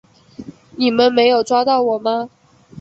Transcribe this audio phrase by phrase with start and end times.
[0.77, 2.31] 你们没有抓到吗？